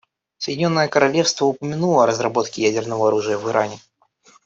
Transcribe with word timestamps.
Соединенное 0.39 0.87
Королевство 0.87 1.45
упомянуло 1.45 2.01
о 2.03 2.07
разработке 2.07 2.63
ядерного 2.63 3.09
оружия 3.09 3.37
в 3.37 3.47
Иране. 3.47 3.77